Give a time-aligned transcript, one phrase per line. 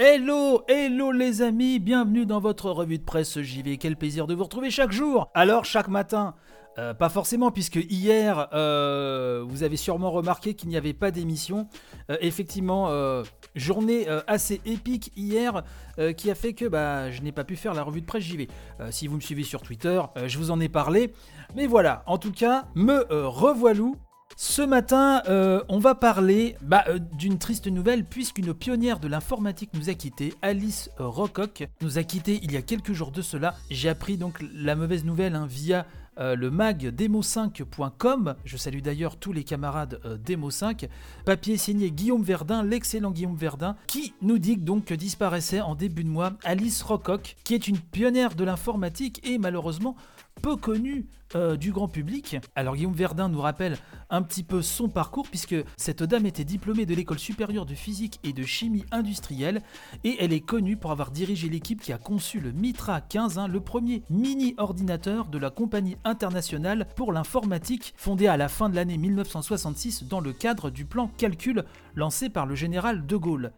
[0.00, 3.78] Hello, hello les amis, bienvenue dans votre revue de presse JV.
[3.78, 5.28] Quel plaisir de vous retrouver chaque jour.
[5.34, 6.36] Alors chaque matin,
[6.78, 11.66] euh, pas forcément, puisque hier, euh, vous avez sûrement remarqué qu'il n'y avait pas d'émission.
[12.12, 12.88] Euh, effectivement,
[13.56, 15.64] journée assez épique hier,
[16.16, 18.46] qui a fait que bah, je n'ai pas pu faire la revue de presse JV.
[18.90, 21.12] si vous me suivez sur Twitter, je vous en ai parlé.
[21.56, 23.96] Mais voilà, en tout cas, me revoilou
[24.40, 29.70] ce matin, euh, on va parler bah, euh, d'une triste nouvelle puisqu'une pionnière de l'informatique
[29.74, 33.56] nous a quitté, Alice Rocock, nous a quitté il y a quelques jours de cela.
[33.68, 35.86] J'ai appris donc la mauvaise nouvelle hein, via
[36.18, 38.34] euh, le mag demo5.com.
[38.44, 40.88] Je salue d'ailleurs tous les camarades Demo5.
[41.24, 46.04] Papier signé Guillaume Verdun, l'excellent Guillaume Verdun, qui nous dit donc que disparaissait en début
[46.04, 49.96] de mois Alice Rocock, qui est une pionnière de l'informatique et malheureusement
[50.38, 52.38] peu connue euh, du grand public.
[52.54, 53.76] Alors Guillaume Verdun nous rappelle
[54.08, 58.18] un petit peu son parcours puisque cette dame était diplômée de l'école supérieure de physique
[58.24, 59.62] et de chimie industrielle
[60.04, 63.60] et elle est connue pour avoir dirigé l'équipe qui a conçu le Mitra 15, le
[63.60, 68.98] premier mini ordinateur de la compagnie internationale pour l'informatique fondée à la fin de l'année
[68.98, 71.64] 1966 dans le cadre du plan calcul
[71.94, 73.52] lancé par le général de Gaulle.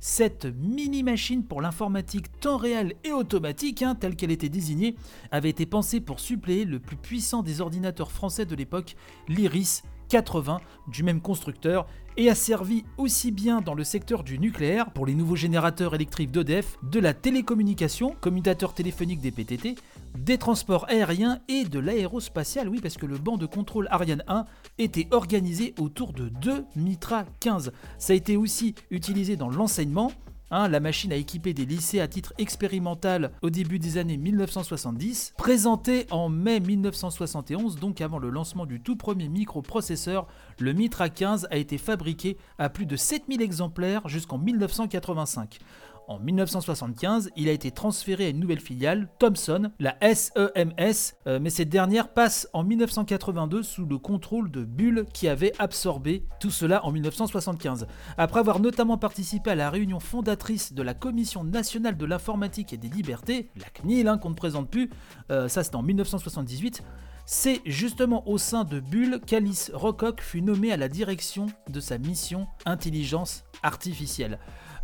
[0.00, 4.96] Cette mini-machine pour l'informatique temps réel et automatique, hein, telle qu'elle était désignée,
[5.30, 8.96] avait été pensée pour suppléer le plus puissant des ordinateurs français de l'époque,
[9.28, 9.82] l'Iris
[10.12, 11.86] 80 du même constructeur
[12.18, 16.30] et a servi aussi bien dans le secteur du nucléaire pour les nouveaux générateurs électriques
[16.30, 19.76] d'EDF, de la télécommunication, commutateur téléphonique des PTT,
[20.18, 24.44] des transports aériens et de l'aérospatial, oui parce que le banc de contrôle Ariane 1
[24.76, 27.72] était organisé autour de deux Mitra 15.
[27.96, 30.12] Ça a été aussi utilisé dans l'enseignement,
[30.54, 35.32] Hein, la machine a équipé des lycées à titre expérimental au début des années 1970.
[35.38, 40.26] Présentée en mai 1971, donc avant le lancement du tout premier microprocesseur,
[40.58, 45.58] le Mitra 15 a été fabriqué à plus de 7000 exemplaires jusqu'en 1985.
[46.08, 51.50] En 1975, il a été transféré à une nouvelle filiale, Thomson, la SEMS, euh, mais
[51.50, 56.84] cette dernière passe en 1982 sous le contrôle de Bull qui avait absorbé tout cela
[56.84, 57.86] en 1975.
[58.18, 62.78] Après avoir notamment participé à la réunion fondatrice de la Commission nationale de l'informatique et
[62.78, 64.90] des libertés, la CNIL hein, qu'on ne présente plus,
[65.30, 66.82] euh, ça c'était en 1978,
[67.24, 71.98] c'est justement au sein de Bull qu'Alice Rocock fut nommée à la direction de sa
[71.98, 74.38] mission intelligence artificielle.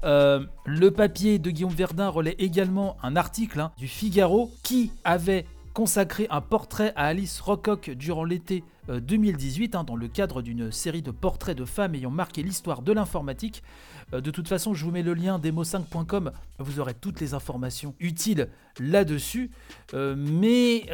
[0.05, 5.45] Euh, le papier de Guillaume Verdun relaie également un article hein, du Figaro qui avait
[5.75, 10.73] consacré un portrait à Alice Rocock durant l'été 2018 euh, hein, dans le cadre d'une
[10.73, 13.63] série de portraits de femmes ayant marqué l'histoire de l'informatique.
[14.15, 17.95] Euh, de toute façon, je vous mets le lien demo5.com, vous aurez toutes les informations
[18.01, 18.49] utiles
[18.81, 19.51] là-dessus.
[19.95, 20.85] Euh, mais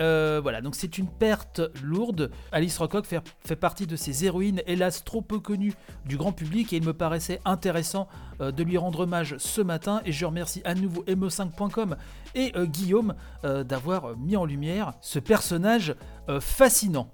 [0.43, 2.31] voilà, donc c'est une perte lourde.
[2.53, 6.77] Alice Rocock fait, partie de ces héroïnes, hélas trop peu connues du grand public, et
[6.77, 8.09] il me paraissait intéressant
[8.41, 10.01] de lui rendre hommage ce matin.
[10.05, 11.97] Et je remercie à nouveau mo5.com
[12.35, 15.95] et Guillaume d'avoir mis en lumière ce personnage
[16.41, 17.11] fascinant.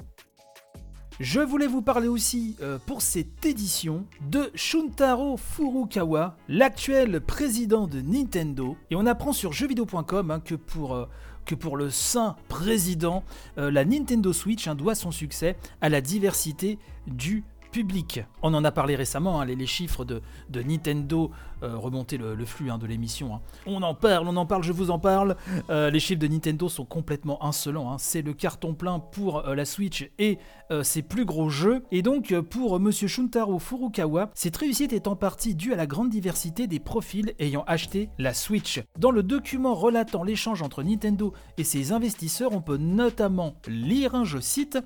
[1.20, 8.00] Je voulais vous parler aussi euh, pour cette édition de Shuntaro Furukawa, l'actuel président de
[8.00, 8.78] Nintendo.
[8.90, 10.94] Et on apprend sur jeuxvideo.com hein, que pour...
[10.94, 11.04] Euh,
[11.46, 13.24] que pour le saint président,
[13.58, 18.24] euh, la Nintendo Switch hein, doit son succès à la diversité du public.
[18.42, 20.22] On en a parlé récemment, hein, les, chiffres de,
[20.52, 21.30] Nintendo,
[21.62, 23.34] euh, remonter le, flux hein, de l'émission.
[23.34, 23.40] Hein.
[23.66, 25.36] On en parle, on en parle, je vous en parle.
[25.70, 27.96] Euh, les chiffres de Nintendo sont complètement insolents.
[27.98, 30.38] C'est le carton plein pour euh, la Switch et
[30.82, 31.82] ses plus gros jeux.
[31.90, 36.10] Et donc pour Monsieur Shuntaro Furukawa, cette réussite est en partie due à la grande
[36.10, 38.80] diversité des profils ayant acheté la Switch.
[38.96, 44.38] Dans le document relatant l'échange entre Nintendo et ses investisseurs, on peut notamment lire, je
[44.38, 44.78] cite,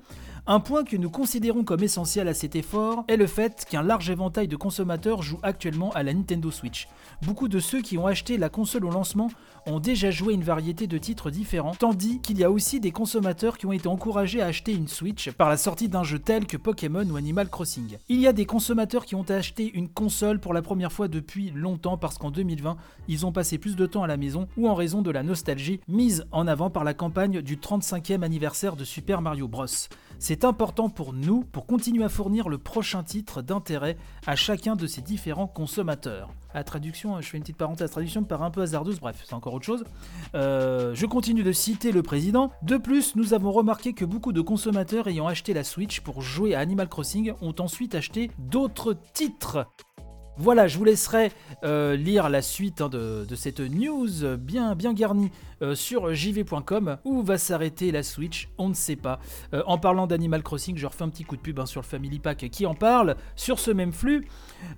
[0.47, 4.11] un point que nous considérons comme essentiel à cet effort est le fait qu'un large
[4.11, 6.87] éventail de consommateurs joue actuellement à la Nintendo Switch.
[7.23, 9.31] Beaucoup de ceux qui ont acheté la console au lancement
[9.65, 13.57] ont déjà joué une variété de titres différents, tandis qu'il y a aussi des consommateurs
[13.57, 16.57] qui ont été encouragés à acheter une Switch par la sortie d'un jeu tel que
[16.57, 17.97] Pokémon ou Animal Crossing.
[18.07, 21.49] Il y a des consommateurs qui ont acheté une console pour la première fois depuis
[21.49, 22.77] longtemps parce qu'en 2020,
[23.07, 25.79] ils ont passé plus de temps à la maison ou en raison de la nostalgie
[25.87, 29.65] mise en avant par la campagne du 35e anniversaire de Super Mario Bros.
[30.19, 34.87] C'est important pour nous pour continuer à fournir le prochain titre d'intérêt à chacun de
[34.87, 36.29] ces différents consommateurs.
[36.53, 39.33] La traduction, je fais une petite parenthèse, traduction me paraît un peu hasardeuse, bref, c'est
[39.33, 39.83] encore autre chose.
[40.35, 42.51] Euh, je continue de citer le président.
[42.61, 46.55] De plus, nous avons remarqué que beaucoup de consommateurs ayant acheté la Switch pour jouer
[46.55, 49.67] à Animal Crossing ont ensuite acheté d'autres titres.
[50.37, 51.31] Voilà, je vous laisserai
[51.63, 56.97] euh, lire la suite hein, de, cette news bien, bien garnie euh, sur jv.com.
[57.05, 59.19] Où va s'arrêter la Switch On ne sait pas.
[59.53, 61.85] Euh, en parlant d'Animal Crossing, je refais un petit coup de pub hein, sur le
[61.85, 64.27] Family Pack qui en parle sur ce même flux.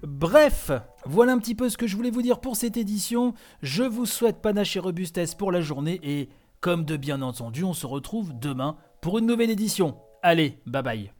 [0.03, 0.71] Bref,
[1.05, 3.33] Voilà un petit peu ce que je voulais vous dire pour cette édition.
[3.61, 6.29] Je vous souhaite panache et robustesse pour la journée et,
[6.61, 9.97] comme de bien entendu, on se retrouve demain pour une nouvelle édition.
[10.21, 11.16] Allez, bye bye.